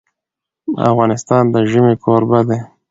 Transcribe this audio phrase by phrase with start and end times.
[0.91, 2.59] افغانستان د ژمی کوربه دی.